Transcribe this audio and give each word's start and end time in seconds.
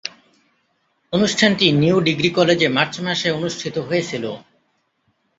অনুষ্ঠানটি 1.13 1.65
new 1.81 1.97
degree 1.99 2.29
কলেজে 2.29 2.67
March 2.69 2.93
মাসে 2.99 3.27
অনুষ্ঠিত 3.31 3.75
হয়েছিলো। 3.79 4.31